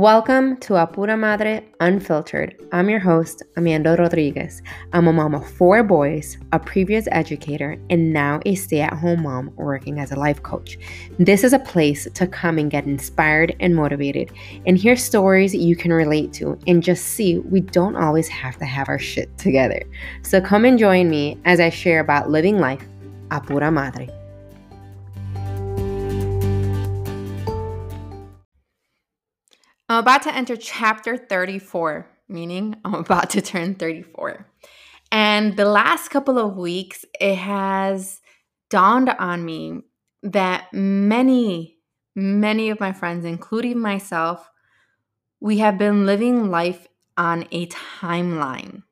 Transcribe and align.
Welcome 0.00 0.56
to 0.60 0.72
Apura 0.72 1.18
Madre 1.18 1.62
Unfiltered. 1.80 2.56
I'm 2.72 2.88
your 2.88 3.00
host, 3.00 3.42
Amanda 3.58 3.96
Rodriguez. 3.96 4.62
I'm 4.94 5.06
a 5.08 5.12
mom 5.12 5.34
of 5.34 5.46
four 5.46 5.82
boys, 5.82 6.38
a 6.52 6.58
previous 6.58 7.06
educator, 7.12 7.76
and 7.90 8.10
now 8.10 8.40
a 8.46 8.54
stay 8.54 8.80
at 8.80 8.94
home 8.94 9.24
mom 9.24 9.52
working 9.56 10.00
as 10.00 10.10
a 10.10 10.16
life 10.16 10.42
coach. 10.42 10.78
This 11.18 11.44
is 11.44 11.52
a 11.52 11.58
place 11.58 12.08
to 12.14 12.26
come 12.26 12.56
and 12.56 12.70
get 12.70 12.86
inspired 12.86 13.54
and 13.60 13.76
motivated 13.76 14.30
and 14.64 14.78
hear 14.78 14.96
stories 14.96 15.54
you 15.54 15.76
can 15.76 15.92
relate 15.92 16.32
to 16.32 16.58
and 16.66 16.82
just 16.82 17.04
see 17.04 17.40
we 17.40 17.60
don't 17.60 17.96
always 17.96 18.28
have 18.28 18.56
to 18.56 18.64
have 18.64 18.88
our 18.88 18.98
shit 18.98 19.36
together. 19.36 19.82
So 20.22 20.40
come 20.40 20.64
and 20.64 20.78
join 20.78 21.10
me 21.10 21.38
as 21.44 21.60
I 21.60 21.68
share 21.68 22.00
about 22.00 22.30
living 22.30 22.58
life 22.58 22.82
Apura 23.28 23.70
Madre. 23.70 24.08
I'm 29.90 29.98
about 29.98 30.22
to 30.22 30.32
enter 30.32 30.56
chapter 30.56 31.16
34, 31.16 32.08
meaning 32.28 32.76
I'm 32.84 32.94
about 32.94 33.30
to 33.30 33.42
turn 33.42 33.74
34. 33.74 34.46
And 35.10 35.56
the 35.56 35.64
last 35.64 36.10
couple 36.10 36.38
of 36.38 36.56
weeks, 36.56 37.04
it 37.20 37.34
has 37.34 38.20
dawned 38.70 39.08
on 39.08 39.44
me 39.44 39.80
that 40.22 40.72
many, 40.72 41.78
many 42.14 42.70
of 42.70 42.78
my 42.78 42.92
friends, 42.92 43.24
including 43.24 43.80
myself, 43.80 44.48
we 45.40 45.58
have 45.58 45.76
been 45.76 46.06
living 46.06 46.52
life 46.52 46.86
on 47.16 47.48
a 47.50 47.66
timeline. 47.66 48.84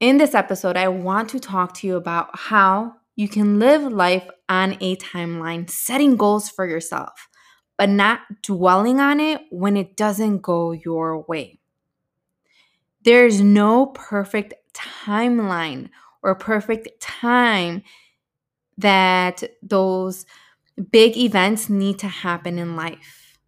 In 0.00 0.18
this 0.18 0.34
episode, 0.34 0.76
I 0.76 0.88
want 0.88 1.30
to 1.30 1.40
talk 1.40 1.72
to 1.76 1.86
you 1.86 1.96
about 1.96 2.28
how 2.38 2.96
you 3.16 3.28
can 3.28 3.58
live 3.58 3.90
life 3.90 4.28
on 4.50 4.76
a 4.82 4.96
timeline, 4.96 5.70
setting 5.70 6.16
goals 6.16 6.50
for 6.50 6.66
yourself 6.66 7.28
but 7.76 7.88
not 7.88 8.20
dwelling 8.42 9.00
on 9.00 9.20
it 9.20 9.42
when 9.50 9.76
it 9.76 9.96
doesn't 9.96 10.38
go 10.42 10.72
your 10.72 11.22
way. 11.22 11.58
There's 13.04 13.40
no 13.40 13.86
perfect 13.86 14.54
timeline 14.72 15.90
or 16.22 16.34
perfect 16.34 16.88
time 17.00 17.82
that 18.78 19.42
those 19.62 20.24
big 20.90 21.16
events 21.16 21.68
need 21.68 21.98
to 22.00 22.08
happen 22.08 22.58
in 22.58 22.76
life. 22.76 23.38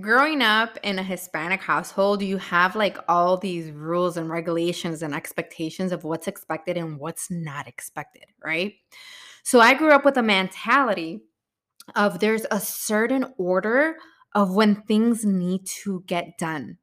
Growing 0.00 0.40
up 0.40 0.78
in 0.82 0.98
a 0.98 1.02
Hispanic 1.02 1.62
household, 1.62 2.22
you 2.22 2.38
have 2.38 2.74
like 2.74 2.96
all 3.06 3.36
these 3.36 3.70
rules 3.70 4.16
and 4.16 4.30
regulations 4.30 5.02
and 5.02 5.14
expectations 5.14 5.92
of 5.92 6.04
what's 6.04 6.26
expected 6.26 6.78
and 6.78 6.98
what's 6.98 7.30
not 7.30 7.68
expected, 7.68 8.24
right? 8.42 8.74
So 9.44 9.60
I 9.60 9.74
grew 9.74 9.92
up 9.92 10.04
with 10.04 10.16
a 10.16 10.22
mentality 10.22 11.20
of 11.94 12.18
there's 12.18 12.46
a 12.50 12.58
certain 12.58 13.26
order 13.36 13.96
of 14.34 14.54
when 14.54 14.82
things 14.82 15.24
need 15.24 15.66
to 15.84 16.02
get 16.06 16.38
done 16.38 16.78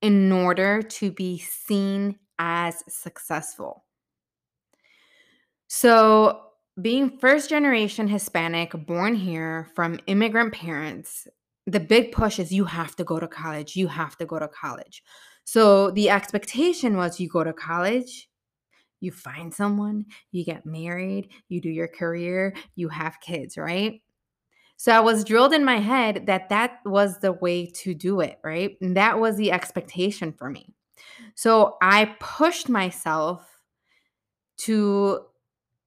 in 0.00 0.32
order 0.32 0.82
to 0.82 1.12
be 1.12 1.38
seen 1.38 2.18
as 2.38 2.82
successful. 2.88 3.84
So, 5.68 6.40
being 6.80 7.18
first 7.18 7.50
generation 7.50 8.08
Hispanic, 8.08 8.72
born 8.86 9.14
here 9.14 9.68
from 9.76 10.00
immigrant 10.06 10.52
parents, 10.52 11.28
the 11.66 11.80
big 11.80 12.12
push 12.12 12.38
is 12.38 12.52
you 12.52 12.64
have 12.64 12.96
to 12.96 13.04
go 13.04 13.20
to 13.20 13.28
college. 13.28 13.76
You 13.76 13.88
have 13.88 14.16
to 14.18 14.26
go 14.26 14.38
to 14.38 14.48
college. 14.48 15.02
So, 15.44 15.90
the 15.90 16.10
expectation 16.10 16.96
was 16.96 17.20
you 17.20 17.28
go 17.28 17.44
to 17.44 17.52
college, 17.52 18.28
you 19.04 19.12
find 19.12 19.54
someone, 19.54 20.06
you 20.32 20.44
get 20.44 20.66
married, 20.66 21.28
you 21.48 21.60
do 21.60 21.68
your 21.68 21.88
career, 21.88 22.54
you 22.74 22.88
have 22.88 23.20
kids, 23.20 23.56
right? 23.56 24.00
So 24.76 24.92
I 24.92 25.00
was 25.00 25.24
drilled 25.24 25.52
in 25.52 25.64
my 25.64 25.78
head 25.78 26.26
that 26.26 26.48
that 26.48 26.80
was 26.84 27.18
the 27.20 27.32
way 27.32 27.66
to 27.66 27.94
do 27.94 28.20
it, 28.20 28.38
right? 28.42 28.76
And 28.80 28.96
that 28.96 29.20
was 29.20 29.36
the 29.36 29.52
expectation 29.52 30.32
for 30.32 30.50
me. 30.50 30.74
So 31.34 31.76
I 31.80 32.16
pushed 32.18 32.68
myself 32.68 33.60
to 34.58 35.20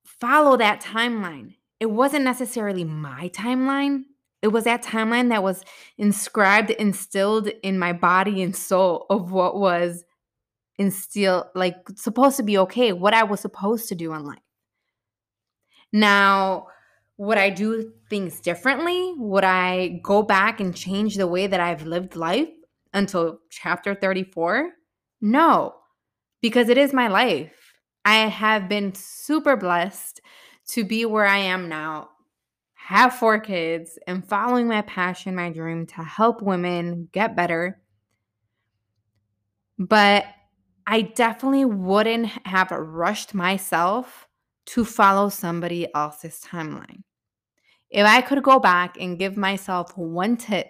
follow 0.04 0.58
that 0.58 0.82
timeline. 0.82 1.56
It 1.80 1.88
wasn't 1.88 2.26
necessarily 2.26 2.84
my 2.84 3.30
timeline. 3.30 4.04
It 4.42 4.50
was 4.50 4.64
that 4.64 4.84
timeline 4.84 5.30
that 5.30 5.44
was 5.44 5.64
inscribed, 5.98 6.70
instilled 6.72 7.50
in 7.64 7.78
my 7.80 7.94
body 7.94 8.42
and 8.42 8.56
soul 8.56 9.06
of 9.10 9.32
what 9.32 9.60
was 9.60 10.06
instill 10.78 11.50
like 11.56 11.76
supposed 11.96 12.38
to 12.38 12.44
be 12.44 12.58
okay, 12.60 12.94
what 12.94 13.14
I 13.14 13.24
was 13.24 13.40
supposed 13.40 13.90
to 13.90 13.96
do 13.96 14.14
in 14.14 14.24
life. 14.24 14.40
Now, 15.92 16.68
would 17.18 17.38
I 17.38 17.50
do 17.50 17.92
things 18.10 18.40
differently? 18.40 19.14
Would 19.18 19.44
I 19.44 20.00
go 20.04 20.22
back 20.22 20.60
and 20.60 20.76
change 20.76 21.16
the 21.16 21.28
way 21.28 21.48
that 21.48 21.60
I've 21.60 21.84
lived 21.84 22.16
life 22.16 22.50
until 22.94 23.40
chapter 23.50 23.96
34? 23.96 24.70
No, 25.22 25.76
because 26.42 26.70
it 26.70 26.78
is 26.78 26.94
my 26.94 27.08
life. 27.08 27.74
I 28.06 28.28
have 28.28 28.70
been 28.70 28.94
super 28.94 29.56
blessed 29.58 30.22
to 30.68 30.84
be 30.84 31.06
where 31.06 31.26
I 31.26 31.38
am 31.38 31.70
now, 31.70 32.10
have 32.76 33.16
four 33.16 33.40
kids, 33.40 33.98
and 34.08 34.28
following 34.28 34.68
my 34.68 34.82
passion, 34.84 35.36
my 35.36 35.50
dream 35.50 35.88
to 35.88 36.04
help 36.04 36.42
women 36.42 37.10
get 37.12 37.36
better. 37.36 37.82
But 39.80 40.26
I 40.90 41.02
definitely 41.02 41.66
wouldn't 41.66 42.28
have 42.48 42.72
rushed 42.72 43.34
myself 43.34 44.26
to 44.68 44.86
follow 44.86 45.28
somebody 45.28 45.94
else's 45.94 46.40
timeline. 46.40 47.02
If 47.90 48.06
I 48.06 48.22
could 48.22 48.42
go 48.42 48.58
back 48.58 48.98
and 49.00 49.20
give 49.20 49.36
myself 49.36 49.98
one 49.98 50.38
tip, 50.38 50.68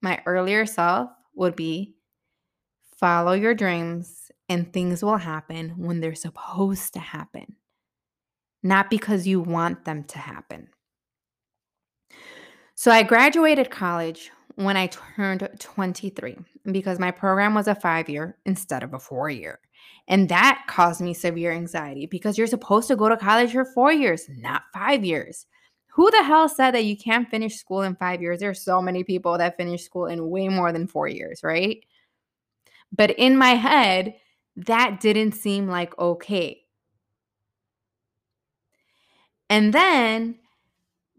my 0.00 0.22
earlier 0.24 0.64
self 0.64 1.10
would 1.34 1.54
be 1.54 1.96
follow 2.98 3.32
your 3.32 3.54
dreams 3.54 4.30
and 4.48 4.72
things 4.72 5.02
will 5.02 5.18
happen 5.18 5.74
when 5.76 6.00
they're 6.00 6.14
supposed 6.14 6.94
to 6.94 7.00
happen, 7.00 7.56
not 8.62 8.88
because 8.88 9.26
you 9.26 9.40
want 9.40 9.84
them 9.84 10.04
to 10.04 10.18
happen. 10.18 10.68
So 12.74 12.90
I 12.90 13.02
graduated 13.02 13.70
college 13.70 14.30
when 14.56 14.76
I 14.76 14.88
turned 14.88 15.48
23 15.58 16.36
because 16.72 16.98
my 16.98 17.10
program 17.10 17.54
was 17.54 17.68
a 17.68 17.74
five 17.74 18.08
year 18.08 18.36
instead 18.44 18.82
of 18.82 18.94
a 18.94 18.98
four 18.98 19.30
year. 19.30 19.60
And 20.08 20.28
that 20.28 20.64
caused 20.66 21.00
me 21.00 21.14
severe 21.14 21.52
anxiety 21.52 22.06
because 22.06 22.38
you're 22.38 22.46
supposed 22.46 22.88
to 22.88 22.96
go 22.96 23.08
to 23.08 23.16
college 23.16 23.52
for 23.52 23.64
four 23.64 23.92
years, 23.92 24.28
not 24.28 24.62
five 24.72 25.04
years. 25.04 25.46
Who 25.88 26.10
the 26.10 26.22
hell 26.22 26.48
said 26.48 26.72
that 26.72 26.84
you 26.84 26.96
can't 26.96 27.28
finish 27.28 27.56
school 27.56 27.82
in 27.82 27.96
five 27.96 28.20
years? 28.20 28.40
There's 28.40 28.62
so 28.62 28.82
many 28.82 29.04
people 29.04 29.38
that 29.38 29.56
finish 29.56 29.82
school 29.84 30.06
in 30.06 30.28
way 30.28 30.48
more 30.48 30.72
than 30.72 30.86
four 30.86 31.08
years, 31.08 31.40
right? 31.42 31.82
But 32.92 33.10
in 33.10 33.36
my 33.36 33.50
head, 33.50 34.14
that 34.56 35.00
didn't 35.00 35.32
seem 35.32 35.68
like 35.68 35.98
okay. 35.98 36.62
And 39.48 39.72
then 39.72 40.36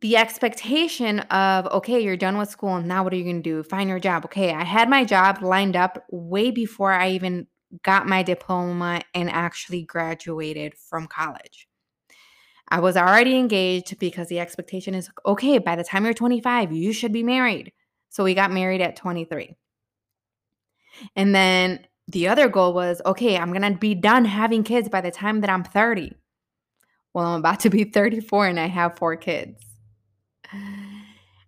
the 0.08 0.16
expectation 0.16 1.20
of 1.20 1.66
okay 1.66 2.00
you're 2.00 2.16
done 2.16 2.38
with 2.38 2.50
school 2.50 2.78
and 2.78 2.88
now 2.88 3.04
what 3.04 3.12
are 3.12 3.18
you 3.18 3.26
going 3.26 3.44
to 3.44 3.50
do? 3.50 3.62
Find 3.62 3.90
your 3.90 4.00
job. 4.00 4.24
Okay 4.24 4.54
i 4.54 4.64
had 4.64 4.90
my 4.90 5.04
job 5.04 5.42
lined 5.42 5.76
up 5.76 6.02
way 6.10 6.50
before 6.50 6.94
i 6.94 7.10
even 7.10 7.46
got 7.84 8.08
my 8.08 8.24
diploma 8.24 9.02
and 9.14 9.30
actually 9.30 9.84
graduated 9.84 10.74
from 10.76 11.08
college. 11.08 11.68
I 12.70 12.80
was 12.80 12.96
already 12.96 13.36
engaged 13.36 14.00
because 14.00 14.30
the 14.30 14.40
expectation 14.40 14.96
is 14.96 15.10
okay 15.26 15.58
by 15.58 15.76
the 15.76 15.84
time 15.84 16.06
you're 16.06 16.14
25 16.14 16.72
you 16.72 16.94
should 16.94 17.12
be 17.12 17.24
married. 17.24 17.74
So 18.08 18.24
we 18.24 18.34
got 18.34 18.50
married 18.50 18.80
at 18.80 18.96
23 18.96 19.58
and 21.18 21.36
then 21.36 21.86
the 22.08 22.30
other 22.30 22.48
goal 22.48 22.74
was 22.74 23.02
okay 23.06 23.38
i'm 23.38 23.52
going 23.52 23.74
to 23.74 23.78
be 23.78 23.94
done 23.94 24.24
having 24.24 24.64
kids 24.64 24.88
by 24.88 25.02
the 25.02 25.12
time 25.12 25.42
that 25.42 25.50
i'm 25.50 25.66
30 25.66 26.14
well 27.14 27.26
i'm 27.26 27.40
about 27.40 27.60
to 27.60 27.70
be 27.70 27.84
34 27.84 28.48
and 28.48 28.60
i 28.60 28.68
have 28.68 28.98
four 28.98 29.18
kids 29.18 29.67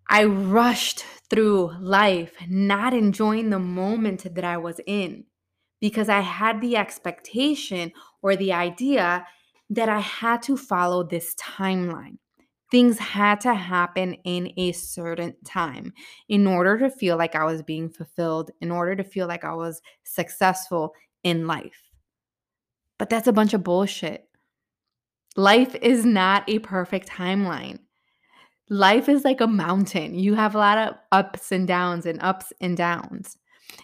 I 0.07 0.23
rushed 0.23 1.05
through 1.29 1.73
life, 1.79 2.33
not 2.47 2.93
enjoying 2.93 3.49
the 3.49 3.59
moment 3.59 4.33
that 4.33 4.43
I 4.43 4.57
was 4.57 4.79
in 4.85 5.25
because 5.79 6.09
I 6.09 6.21
had 6.21 6.61
the 6.61 6.75
expectation 6.77 7.91
or 8.21 8.35
the 8.35 8.53
idea 8.53 9.25
that 9.69 9.87
I 9.87 9.99
had 9.99 10.41
to 10.43 10.57
follow 10.57 11.03
this 11.03 11.35
timeline. 11.35 12.17
Things 12.71 12.99
had 12.99 13.41
to 13.41 13.53
happen 13.53 14.13
in 14.25 14.51
a 14.57 14.71
certain 14.73 15.35
time 15.43 15.93
in 16.27 16.45
order 16.45 16.77
to 16.79 16.89
feel 16.89 17.17
like 17.17 17.35
I 17.35 17.45
was 17.45 17.63
being 17.63 17.89
fulfilled, 17.89 18.51
in 18.61 18.71
order 18.71 18.95
to 18.95 19.03
feel 19.03 19.27
like 19.27 19.43
I 19.43 19.53
was 19.53 19.81
successful 20.03 20.93
in 21.23 21.47
life. 21.47 21.81
But 22.97 23.09
that's 23.09 23.27
a 23.27 23.33
bunch 23.33 23.53
of 23.53 23.63
bullshit. 23.63 24.27
Life 25.35 25.75
is 25.75 26.05
not 26.05 26.43
a 26.47 26.59
perfect 26.59 27.07
timeline 27.07 27.79
life 28.69 29.09
is 29.09 29.23
like 29.25 29.41
a 29.41 29.47
mountain. 29.47 30.17
You 30.17 30.35
have 30.35 30.55
a 30.55 30.59
lot 30.59 30.77
of 30.77 30.95
ups 31.11 31.51
and 31.51 31.67
downs 31.67 32.05
and 32.05 32.21
ups 32.21 32.53
and 32.61 32.77
downs. 32.77 33.37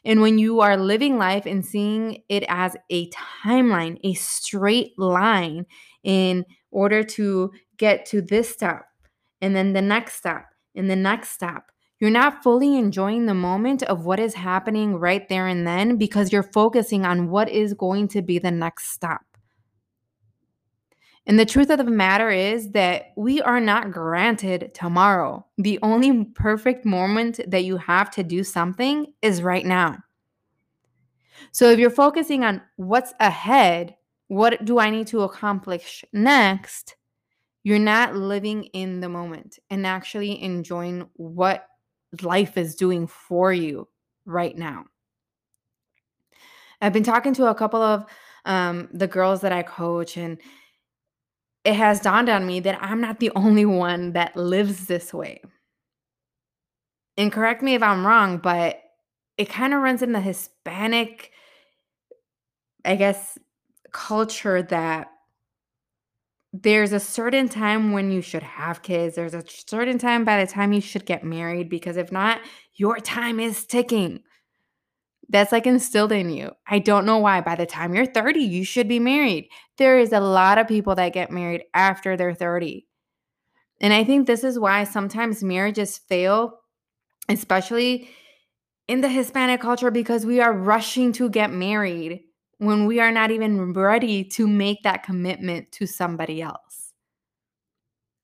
And 0.03 0.21
when 0.21 0.37
you 0.37 0.61
are 0.61 0.77
living 0.77 1.17
life 1.17 1.45
and 1.45 1.65
seeing 1.65 2.23
it 2.29 2.43
as 2.47 2.75
a 2.89 3.09
timeline, 3.11 3.99
a 4.03 4.13
straight 4.13 4.97
line 4.97 5.65
in 6.03 6.45
order 6.71 7.03
to 7.03 7.51
get 7.77 8.05
to 8.07 8.21
this 8.21 8.49
step 8.49 8.85
and 9.41 9.55
then 9.55 9.73
the 9.73 9.81
next 9.81 10.15
step 10.15 10.45
in 10.73 10.87
the 10.87 10.95
next 10.95 11.29
step. 11.29 11.71
You're 11.99 12.11
not 12.11 12.43
fully 12.43 12.77
enjoying 12.77 13.25
the 13.25 13.33
moment 13.33 13.81
of 13.83 14.05
what 14.05 14.19
is 14.19 14.33
happening 14.33 14.95
right 14.97 15.27
there 15.29 15.47
and 15.47 15.65
then 15.65 15.97
because 15.97 16.31
you're 16.31 16.43
focusing 16.43 17.05
on 17.05 17.29
what 17.29 17.49
is 17.49 17.73
going 17.73 18.09
to 18.09 18.21
be 18.21 18.37
the 18.37 18.51
next 18.51 18.91
step. 18.91 19.21
And 21.27 21.39
the 21.39 21.45
truth 21.45 21.71
of 21.71 21.77
the 21.77 21.85
matter 21.85 22.29
is 22.29 22.71
that 22.71 23.07
we 23.15 23.41
are 23.41 23.59
not 23.59 23.91
granted 23.91 24.73
tomorrow. 24.73 25.45
The 25.57 25.79
only 25.81 26.25
perfect 26.25 26.85
moment 26.85 27.39
that 27.47 27.63
you 27.63 27.77
have 27.77 28.11
to 28.11 28.23
do 28.23 28.43
something 28.43 29.11
is 29.21 29.41
right 29.41 29.65
now. 29.65 29.97
So 31.51 31.69
if 31.71 31.79
you're 31.79 31.89
focusing 31.89 32.43
on 32.43 32.61
what's 32.75 33.13
ahead, 33.19 33.95
what 34.27 34.65
do 34.65 34.79
I 34.79 34.89
need 34.89 35.07
to 35.07 35.21
accomplish 35.21 36.05
next? 36.13 36.95
You're 37.63 37.79
not 37.79 38.15
living 38.15 38.65
in 38.65 38.99
the 38.99 39.09
moment 39.09 39.57
and 39.71 39.87
actually 39.87 40.41
enjoying 40.43 41.09
what 41.13 41.67
life 42.21 42.57
is 42.57 42.75
doing 42.75 43.07
for 43.07 43.51
you 43.51 43.87
right 44.25 44.55
now. 44.55 44.85
I've 46.81 46.93
been 46.93 47.03
talking 47.03 47.33
to 47.35 47.47
a 47.47 47.55
couple 47.55 47.81
of 47.81 48.05
um, 48.45 48.89
the 48.93 49.07
girls 49.07 49.41
that 49.41 49.51
I 49.51 49.63
coach, 49.63 50.17
and 50.17 50.39
it 51.65 51.73
has 51.73 51.99
dawned 51.99 52.29
on 52.29 52.45
me 52.45 52.59
that 52.61 52.77
I'm 52.81 53.01
not 53.01 53.19
the 53.19 53.31
only 53.35 53.65
one 53.65 54.13
that 54.13 54.37
lives 54.37 54.85
this 54.85 55.13
way. 55.13 55.41
And 57.17 57.31
correct 57.31 57.63
me 57.63 57.73
if 57.73 57.81
I'm 57.81 58.05
wrong, 58.05 58.37
but 58.37 58.81
it 59.37 59.49
kind 59.49 59.73
of 59.73 59.81
runs 59.81 60.01
in 60.01 60.11
the 60.11 60.21
Hispanic, 60.21 61.31
I 62.85 62.95
guess, 62.95 63.39
culture 63.91 64.61
that 64.61 65.07
there's 66.53 66.93
a 66.93 66.99
certain 66.99 67.49
time 67.49 67.91
when 67.91 68.11
you 68.11 68.21
should 68.21 68.43
have 68.43 68.81
kids. 68.81 69.15
There's 69.15 69.33
a 69.33 69.43
certain 69.47 69.97
time 69.97 70.23
by 70.23 70.43
the 70.43 70.51
time 70.51 70.71
you 70.71 70.81
should 70.81 71.05
get 71.05 71.23
married 71.23 71.69
because 71.69 71.97
if 71.97 72.11
not, 72.11 72.39
your 72.75 72.99
time 72.99 73.39
is 73.39 73.65
ticking. 73.65 74.21
That's 75.29 75.51
like 75.51 75.65
instilled 75.65 76.11
in 76.11 76.29
you. 76.29 76.51
I 76.67 76.79
don't 76.79 77.05
know 77.05 77.17
why. 77.17 77.41
By 77.41 77.55
the 77.55 77.65
time 77.65 77.95
you're 77.95 78.05
30, 78.05 78.39
you 78.41 78.63
should 78.63 78.87
be 78.87 78.99
married. 78.99 79.49
There 79.77 79.97
is 79.97 80.13
a 80.13 80.19
lot 80.19 80.57
of 80.57 80.67
people 80.67 80.95
that 80.95 81.13
get 81.13 81.31
married 81.31 81.63
after 81.73 82.15
they're 82.15 82.33
30. 82.33 82.85
And 83.81 83.93
I 83.93 84.03
think 84.03 84.27
this 84.27 84.43
is 84.43 84.59
why 84.59 84.83
sometimes 84.83 85.43
marriages 85.43 85.97
fail, 85.97 86.59
especially 87.27 88.09
in 88.87 89.01
the 89.01 89.09
Hispanic 89.09 89.61
culture, 89.61 89.91
because 89.91 90.25
we 90.25 90.39
are 90.39 90.53
rushing 90.53 91.11
to 91.13 91.29
get 91.29 91.51
married 91.51 92.21
when 92.57 92.85
we 92.85 92.99
are 92.99 93.11
not 93.11 93.31
even 93.31 93.73
ready 93.73 94.23
to 94.23 94.47
make 94.47 94.83
that 94.83 95.03
commitment 95.03 95.71
to 95.73 95.85
somebody 95.85 96.41
else. 96.41 96.93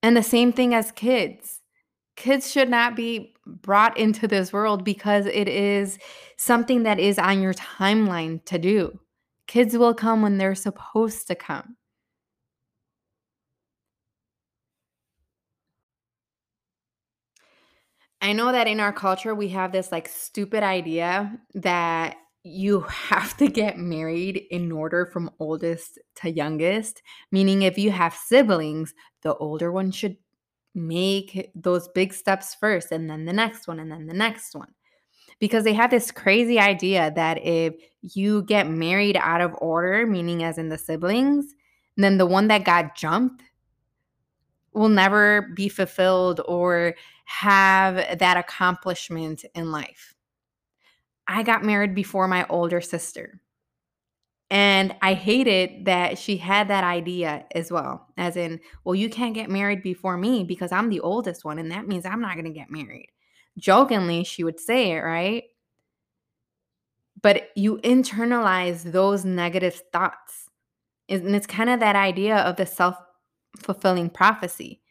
And 0.04 0.16
the 0.16 0.24
same 0.24 0.54
thing 0.54 0.74
as 0.74 0.92
kids. 0.92 1.61
Kids 2.16 2.52
should 2.52 2.70
not 2.70 2.96
be 2.96 3.34
brought 3.46 3.98
into 3.98 4.28
this 4.28 4.54
world 4.54 4.84
because 4.84 5.26
it 5.26 5.48
is 5.48 5.98
something 6.38 6.84
that 6.84 7.00
is 7.00 7.18
on 7.18 7.42
your 7.42 7.54
timeline 7.54 8.44
to 8.46 8.60
do. 8.60 9.00
Kids 9.48 9.78
will 9.78 9.94
come 9.94 10.22
when 10.22 10.38
they're 10.38 10.56
supposed 10.56 11.28
to 11.28 11.36
come. 11.36 11.76
I 18.22 18.34
know 18.34 18.52
that 18.52 18.68
in 18.68 18.80
our 18.80 18.94
culture, 18.94 19.34
we 19.34 19.50
have 19.50 19.72
this 19.72 19.92
like 19.92 20.08
stupid 20.08 20.64
idea 20.64 21.40
that 21.56 22.18
you 22.44 22.82
have 22.90 23.36
to 23.38 23.48
get 23.48 23.78
married 23.78 24.46
in 24.52 24.72
order 24.72 25.08
from 25.08 25.32
oldest 25.40 26.00
to 26.18 26.30
youngest, 26.30 27.02
meaning 27.32 27.64
if 27.64 27.78
you 27.78 27.92
have 27.92 28.14
siblings, 28.14 28.94
the 29.24 29.36
older 29.36 29.72
one 29.72 29.92
should 29.92 30.18
make 30.74 31.52
those 31.56 31.88
big 31.90 32.14
steps 32.14 32.56
first 32.56 32.92
and 32.92 33.10
then 33.10 33.26
the 33.26 33.34
next 33.34 33.68
one 33.68 33.80
and 33.80 33.92
then 33.92 34.08
the 34.08 34.14
next 34.14 34.56
one. 34.56 34.74
Because 35.40 35.64
they 35.64 35.74
have 35.74 35.90
this 35.90 36.12
crazy 36.12 36.60
idea 36.60 37.12
that 37.16 37.44
if 37.44 37.74
you 38.02 38.44
get 38.44 38.70
married 38.70 39.18
out 39.18 39.42
of 39.42 39.56
order, 39.60 40.06
meaning 40.06 40.44
as 40.44 40.58
in 40.58 40.70
the 40.70 40.78
siblings, 40.78 41.56
then 41.98 42.18
the 42.18 42.26
one 42.26 42.48
that 42.48 42.64
got 42.64 42.96
jumped 42.96 43.44
will 44.74 44.90
never 44.90 45.50
be 45.56 45.68
fulfilled 45.68 46.42
or 46.48 46.96
have 47.26 48.20
that 48.20 48.38
accomplishment 48.38 49.44
in 49.56 49.72
life. 49.72 50.16
I 51.28 51.44
got 51.44 51.64
married 51.64 51.96
before 51.96 52.28
my 52.28 52.46
older 52.50 52.82
sister. 52.82 53.42
And 54.52 54.94
I 55.02 55.14
hated 55.14 55.86
that 55.86 56.18
she 56.18 56.36
had 56.36 56.68
that 56.68 56.84
idea 56.84 57.46
as 57.56 57.72
well, 57.72 58.06
as 58.18 58.36
in, 58.36 58.60
well, 58.84 58.94
you 58.94 59.10
can't 59.10 59.34
get 59.34 59.50
married 59.50 59.82
before 59.82 60.18
me 60.18 60.44
because 60.44 60.74
I'm 60.74 60.90
the 60.90 61.00
oldest 61.00 61.46
one, 61.46 61.58
and 61.58 61.72
that 61.72 61.88
means 61.88 62.06
I'm 62.06 62.20
not 62.20 62.34
going 62.34 62.44
to 62.44 62.52
get 62.52 62.70
married. 62.70 63.08
Jokingly, 63.58 64.26
she 64.26 64.44
would 64.44 64.60
say 64.60 64.92
it, 64.92 65.00
right? 65.00 65.46
But 67.22 67.52
you 67.56 67.78
internalize 67.78 68.84
those 68.84 69.24
negative 69.24 69.82
thoughts. 69.94 70.50
And 71.08 71.34
it's 71.34 71.48
kind 71.48 71.70
of 71.70 71.80
that 71.80 71.96
idea 71.96 72.36
of 72.40 72.58
the 72.58 72.66
self 72.66 72.98
fulfilling 73.58 74.10
prophecy. 74.10 74.82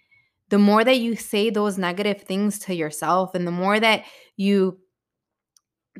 The 0.48 0.58
more 0.58 0.84
that 0.84 1.00
you 1.00 1.16
say 1.16 1.50
those 1.50 1.76
negative 1.76 2.22
things 2.22 2.60
to 2.60 2.74
yourself, 2.74 3.34
and 3.34 3.46
the 3.46 3.52
more 3.52 3.78
that 3.78 4.04
you 4.38 4.78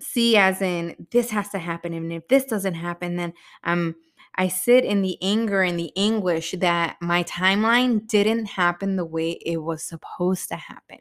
see 0.03 0.37
as 0.37 0.63
in 0.63 1.07
this 1.11 1.31
has 1.31 1.49
to 1.51 1.59
happen 1.59 1.93
and 1.93 2.13
if 2.13 2.27
this 2.29 2.45
doesn't 2.45 2.75
happen 2.75 3.17
then 3.17 3.33
um 3.65 3.95
I 4.37 4.49
sit 4.49 4.85
in 4.85 5.03
the 5.03 5.19
anger 5.23 5.63
and 5.63 5.79
the 5.79 5.93
anguish 5.97 6.55
that 6.59 6.97
my 7.01 7.25
timeline 7.25 8.07
didn't 8.07 8.47
happen 8.47 8.97
the 8.97 9.05
way 9.05 9.33
it 9.33 9.59
was 9.59 9.83
supposed 9.83 10.49
to 10.49 10.57
happen. 10.57 10.99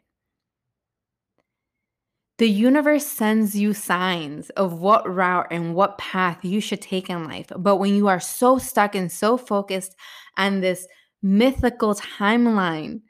The 2.38 2.48
universe 2.48 3.06
sends 3.06 3.54
you 3.54 3.74
signs 3.74 4.48
of 4.50 4.80
what 4.80 5.08
route 5.08 5.46
and 5.50 5.74
what 5.74 5.98
path 5.98 6.44
you 6.44 6.60
should 6.60 6.80
take 6.80 7.10
in 7.10 7.24
life. 7.24 7.46
But 7.56 7.76
when 7.76 7.94
you 7.94 8.08
are 8.08 8.20
so 8.20 8.56
stuck 8.56 8.94
and 8.94 9.12
so 9.12 9.36
focused 9.36 9.94
on 10.38 10.60
this 10.60 10.86
mythical 11.22 11.94
timeline 11.94 13.02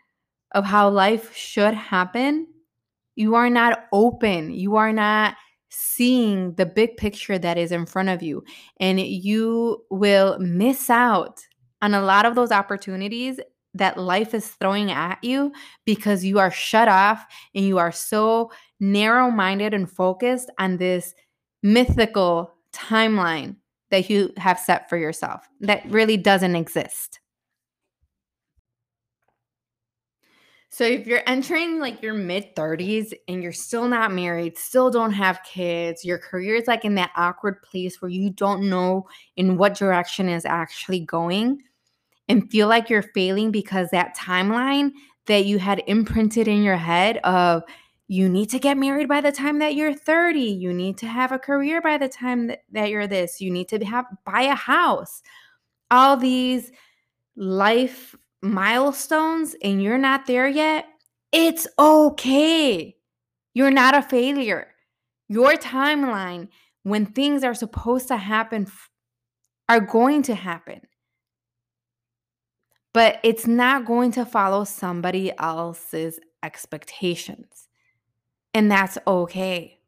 of 0.53 0.65
how 0.65 0.91
life 0.91 1.35
should 1.35 1.75
happen, 1.75 2.49
you 3.15 3.37
are 3.37 3.51
not 3.51 3.85
open. 3.93 4.51
You 4.51 4.77
are 4.77 4.93
not 4.93 5.37
seeing 5.71 6.55
the 6.55 6.67
big 6.67 6.97
picture 6.97 7.39
that 7.39 7.57
is 7.57 7.73
in 7.73 7.87
front 7.87 8.09
of 8.09 8.23
you. 8.23 8.45
And 8.79 9.01
you 9.01 9.85
will 9.91 10.39
miss 10.39 10.91
out 10.91 11.41
on 11.83 11.95
a 11.95 12.03
lot 12.03 12.27
of 12.27 12.35
those 12.35 12.53
opportunities 12.53 13.41
that 13.75 13.97
life 13.97 14.35
is 14.35 14.49
throwing 14.49 14.91
at 14.91 15.23
you 15.23 15.53
because 15.85 16.25
you 16.25 16.39
are 16.39 16.51
shut 16.51 16.89
off 16.89 17.25
and 17.55 17.65
you 17.65 17.79
are 17.79 17.93
so 17.93 18.51
narrow 18.81 19.31
minded 19.31 19.73
and 19.73 19.91
focused 19.91 20.51
on 20.59 20.77
this 20.77 21.15
mythical 21.63 22.53
timeline 22.75 23.57
that 23.91 24.11
you 24.11 24.33
have 24.37 24.59
set 24.59 24.89
for 24.89 24.97
yourself 24.97 25.49
that 25.61 25.85
really 25.89 26.17
doesn't 26.17 26.57
exist. 26.57 27.21
So 30.73 30.85
if 30.85 31.05
you're 31.05 31.23
entering 31.27 31.81
like 31.81 32.01
your 32.01 32.15
mid 32.15 32.55
30s 32.55 33.13
and 33.27 33.43
you're 33.43 33.53
still 33.53 33.89
not 33.89 34.13
married, 34.13 34.57
still 34.57 34.89
don't 34.89 35.13
have 35.13 35.43
kids, 35.43 36.05
your 36.05 36.19
career 36.19 36.55
is 36.55 36.69
like 36.69 36.85
in 36.85 36.95
that 36.95 37.11
awkward 37.17 37.61
place 37.63 38.01
where 38.01 38.11
you 38.11 38.31
don't 38.31 38.71
know 38.71 39.09
in 39.37 39.57
what 39.57 39.75
direction 39.75 40.29
is 40.29 40.45
actually 40.45 41.01
going 41.01 41.61
and 42.29 42.49
feel 42.53 42.69
like 42.69 42.89
you're 42.89 43.03
failing 43.03 43.51
because 43.51 43.91
that 43.91 44.17
timeline 44.17 44.93
that 45.27 45.45
you 45.45 45.59
had 45.59 45.83
imprinted 45.89 46.47
in 46.47 46.63
your 46.63 46.77
head 46.77 47.19
of 47.19 47.65
you 48.07 48.29
need 48.29 48.51
to 48.51 48.59
get 48.61 48.77
married 48.77 49.09
by 49.09 49.21
the 49.21 49.33
time 49.33 49.59
that 49.59 49.75
you're 49.75 49.95
30, 49.95 50.41
you 50.41 50.73
need 50.73 50.99
to 50.99 51.07
have 51.07 51.33
a 51.33 51.39
career 51.39 51.81
by 51.81 51.99
the 51.99 52.09
time 52.09 52.51
that, 52.73 52.91
you're 52.91 53.07
this, 53.07 53.41
you 53.41 53.51
need 53.51 53.69
to 53.69 53.85
have 53.85 54.05
buy 54.25 54.43
a 54.43 54.55
house. 54.55 55.23
All 55.91 56.17
these 56.17 56.71
life 57.37 58.15
milestones 58.43 59.55
and 59.63 59.83
you're 59.83 59.99
not 59.99 60.27
there 60.27 60.49
yet, 60.49 60.87
it's 61.33 61.67
okay. 61.79 62.97
You're 63.55 63.71
not 63.71 63.97
a 63.97 64.03
failure. 64.03 64.69
Your 65.29 65.55
timeline, 65.55 66.49
when 66.83 67.07
things 67.07 67.45
are 67.45 67.55
supposed 67.55 68.09
to 68.09 68.17
happen, 68.17 68.67
are 69.69 69.81
going 69.81 70.23
to 70.23 70.35
happen. 70.35 70.81
But 72.93 73.21
it's 73.23 73.47
not 73.47 73.85
going 73.85 74.11
to 74.13 74.25
follow 74.25 74.65
somebody 74.65 75.33
else's 75.39 76.19
expectations. 76.43 77.69
And 78.53 78.71
that's 78.71 78.99
okay. 79.07 79.79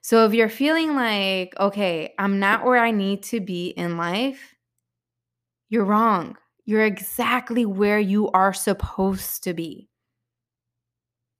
So 0.00 0.24
if 0.24 0.34
you're 0.34 0.48
feeling 0.48 0.94
like, 0.94 1.54
okay, 1.58 2.14
I'm 2.18 2.38
not 2.38 2.64
where 2.64 2.78
I 2.78 2.90
need 2.90 3.22
to 3.24 3.40
be 3.40 3.68
in 3.68 3.96
life, 3.96 4.54
you're 5.68 5.84
wrong. 5.84 6.36
You're 6.64 6.84
exactly 6.84 7.66
where 7.66 7.98
you 7.98 8.30
are 8.30 8.52
supposed 8.52 9.44
to 9.44 9.54
be. 9.54 9.88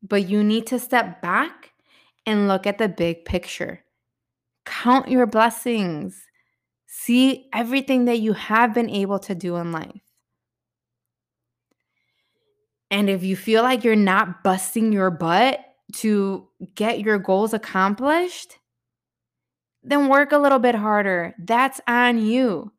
But 0.03 0.29
you 0.29 0.43
need 0.43 0.67
to 0.69 0.79
step 0.79 1.23
back 1.23 1.73
and 2.27 2.49
look 2.49 2.67
at 2.67 2.79
the 2.79 2.89
big 2.89 3.25
picture. 3.25 3.85
Count 4.65 5.09
your 5.09 5.27
blessings. 5.27 6.27
See 6.87 7.49
everything 7.53 8.07
that 8.07 8.19
you 8.21 8.33
have 8.33 8.75
been 8.75 8.91
able 8.91 9.19
to 9.21 9.35
do 9.35 9.57
in 9.57 9.73
life. 9.73 10.03
And 12.91 13.09
if 13.09 13.23
you 13.25 13.37
feel 13.37 13.63
like 13.63 13.85
you're 13.85 13.97
not 13.97 14.43
busting 14.45 14.93
your 14.93 15.11
butt 15.11 15.61
to 15.95 16.47
get 16.75 17.01
your 17.01 17.19
goals 17.19 17.55
accomplished, 17.55 18.59
then 19.83 20.09
work 20.09 20.33
a 20.33 20.39
little 20.39 20.59
bit 20.59 20.75
harder. 20.75 21.35
That's 21.39 21.81
on 21.89 22.19
you. 22.19 22.71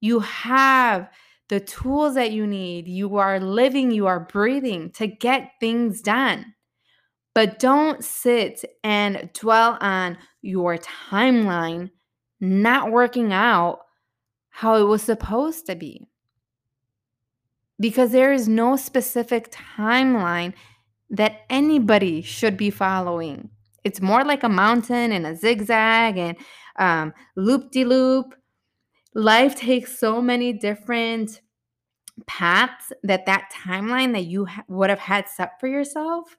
You 0.00 0.20
have 0.20 1.08
the 1.48 1.60
tools 1.60 2.14
that 2.14 2.32
you 2.32 2.46
need. 2.46 2.88
You 2.88 3.16
are 3.16 3.40
living, 3.40 3.90
you 3.90 4.06
are 4.06 4.20
breathing 4.20 4.90
to 4.92 5.06
get 5.06 5.52
things 5.60 6.00
done. 6.00 6.54
But 7.34 7.58
don't 7.58 8.04
sit 8.04 8.64
and 8.82 9.30
dwell 9.32 9.78
on 9.80 10.18
your 10.42 10.78
timeline 10.78 11.90
not 12.40 12.90
working 12.90 13.32
out 13.32 13.80
how 14.48 14.76
it 14.76 14.84
was 14.84 15.02
supposed 15.02 15.66
to 15.66 15.76
be. 15.76 16.08
Because 17.78 18.12
there 18.12 18.32
is 18.32 18.48
no 18.48 18.76
specific 18.76 19.52
timeline 19.52 20.54
that 21.10 21.42
anybody 21.48 22.22
should 22.22 22.56
be 22.56 22.70
following. 22.70 23.50
It's 23.84 24.00
more 24.00 24.24
like 24.24 24.42
a 24.42 24.48
mountain 24.48 25.12
and 25.12 25.26
a 25.26 25.34
zigzag 25.34 26.18
and 26.18 26.36
um, 26.78 27.14
loop 27.36 27.70
de 27.70 27.84
loop. 27.84 28.34
Life 29.14 29.56
takes 29.56 29.98
so 29.98 30.22
many 30.22 30.52
different 30.52 31.40
paths 32.26 32.92
that 33.02 33.26
that 33.26 33.50
timeline 33.52 34.12
that 34.12 34.24
you 34.24 34.46
ha- 34.46 34.64
would 34.68 34.90
have 34.90 34.98
had 34.98 35.28
set 35.28 35.58
for 35.58 35.66
yourself 35.66 36.36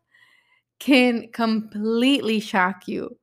can 0.80 1.30
completely 1.32 2.40
shock 2.40 2.88
you. 2.88 3.18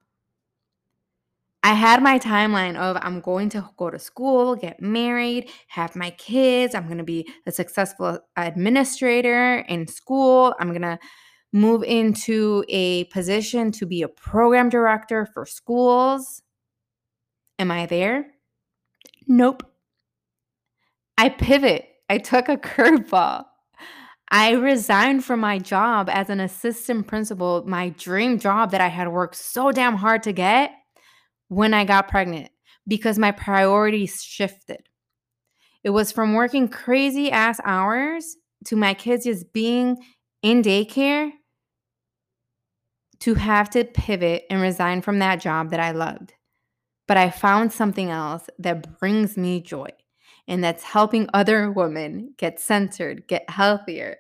I 1.63 1.75
had 1.75 2.03
my 2.03 2.19
timeline 2.19 2.77
of 2.77 2.97
I'm 3.03 3.21
going 3.21 3.49
to 3.51 3.69
go 3.77 3.91
to 3.91 3.99
school, 3.99 4.55
get 4.55 4.81
married, 4.81 5.51
have 5.67 5.97
my 5.97 6.11
kids. 6.11 6.75
I'm 6.75 6.87
going 6.87 6.99
to 6.99 7.05
be 7.05 7.29
a 7.47 7.53
successful 7.53 8.21
administrator 8.37 9.59
in 9.69 9.87
school. 9.87 10.55
I'm 10.61 10.69
going 10.69 10.83
to 10.83 10.99
move 11.53 11.83
into 11.83 12.65
a 12.69 13.05
position 13.05 13.73
to 13.73 13.87
be 13.87 14.03
a 14.03 14.09
program 14.09 14.69
director 14.69 15.27
for 15.27 15.45
schools. 15.47 16.43
Am 17.59 17.71
I 17.71 17.87
there? 17.87 18.38
Nope. 19.29 19.63
I 21.19 21.29
pivot. 21.29 21.87
I 22.09 22.19
took 22.19 22.49
a 22.49 22.57
curveball. 22.57 23.45
I 24.31 24.53
resigned 24.53 25.25
from 25.25 25.41
my 25.41 25.59
job 25.59 26.09
as 26.11 26.29
an 26.29 26.41
assistant 26.41 27.07
principal, 27.07 27.65
my 27.67 27.91
dream 27.91 28.39
job 28.39 28.73
that 28.73 28.81
I 28.81 28.89
had 28.89 29.09
worked 29.09 29.37
so 29.37 29.73
damn 29.73 29.97
hard 29.97 30.23
to 30.25 30.33
get 30.33 30.73
when 31.49 31.73
I 31.73 31.85
got 31.85 32.09
pregnant 32.09 32.51
because 32.87 33.19
my 33.19 33.31
priorities 33.31 34.23
shifted. 34.23 34.81
It 35.83 35.91
was 35.91 36.13
from 36.13 36.35
working 36.35 36.69
crazy 36.69 37.31
ass 37.31 37.61
hours 37.65 38.37
to 38.67 38.77
my 38.77 38.93
kids 38.93 39.25
just 39.25 39.53
being 39.53 39.97
in 40.43 40.63
daycare 40.63 41.31
to 43.21 43.35
have 43.35 43.71
to 43.71 43.85
pivot 43.85 44.45
and 44.51 44.61
resign 44.61 45.01
from 45.01 45.21
that 45.21 45.41
job 45.41 45.71
that 45.71 45.81
I 45.81 45.93
loved. 45.93 46.35
But 47.09 47.17
I 47.17 47.31
found 47.31 47.73
something 47.73 48.11
else 48.11 48.49
that 48.61 49.01
brings 49.01 49.37
me 49.37 49.61
joy 49.61 49.89
and 50.47 50.63
that's 50.63 50.85
helping 50.85 51.29
other 51.35 51.73
women 51.73 52.35
get 52.39 52.61
centered, 52.61 53.27
get 53.29 53.51
healthier, 53.51 54.19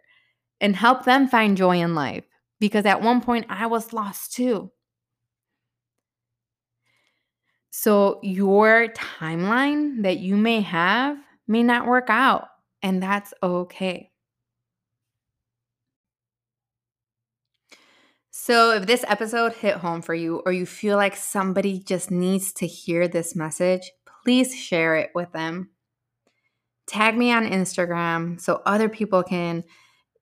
and 0.60 0.76
help 0.76 1.04
them 1.04 1.28
find 1.28 1.56
joy 1.56 1.78
in 1.80 1.94
life. 1.94 2.24
Because 2.60 2.86
at 2.86 3.02
one 3.02 3.20
point 3.20 3.46
I 3.48 3.66
was 3.66 3.92
lost 3.92 4.32
too. 4.34 4.72
So, 7.70 8.18
your 8.22 8.88
timeline 8.88 10.02
that 10.02 10.18
you 10.18 10.36
may 10.36 10.60
have 10.62 11.18
may 11.46 11.62
not 11.62 11.86
work 11.86 12.06
out, 12.10 12.48
and 12.82 13.02
that's 13.02 13.32
okay. 13.42 14.10
So, 18.40 18.70
if 18.70 18.86
this 18.86 19.04
episode 19.08 19.52
hit 19.52 19.78
home 19.78 20.00
for 20.00 20.14
you, 20.14 20.42
or 20.46 20.52
you 20.52 20.64
feel 20.64 20.96
like 20.96 21.16
somebody 21.16 21.80
just 21.80 22.12
needs 22.12 22.52
to 22.54 22.68
hear 22.68 23.08
this 23.08 23.34
message, 23.34 23.90
please 24.22 24.54
share 24.54 24.94
it 24.94 25.10
with 25.12 25.32
them. 25.32 25.70
Tag 26.86 27.18
me 27.18 27.32
on 27.32 27.50
Instagram 27.50 28.40
so 28.40 28.62
other 28.64 28.88
people 28.88 29.24
can 29.24 29.64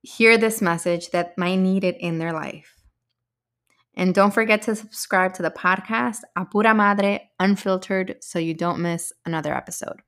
hear 0.01 0.39
this 0.39 0.63
message 0.63 1.11
that 1.11 1.37
might 1.37 1.57
need 1.57 1.85
it 1.85 1.99
in 2.01 2.17
their 2.17 2.33
life. 2.33 2.75
And 3.95 4.15
don't 4.15 4.33
forget 4.33 4.63
to 4.63 4.75
subscribe 4.75 5.35
to 5.35 5.43
the 5.43 5.51
podcast, 5.51 6.21
Apura 6.39 6.75
Madre 6.75 7.31
Unfiltered, 7.39 8.17
so 8.23 8.39
you 8.39 8.55
don't 8.55 8.81
miss 8.81 9.13
another 9.27 9.55
episode. 9.55 10.01